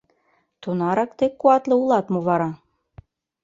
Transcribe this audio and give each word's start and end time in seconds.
—Тунарак 0.61 1.11
тый 1.17 1.29
куатле 1.39 1.73
улат 1.81 2.05
мо 2.13 2.19
вара? 2.27 2.49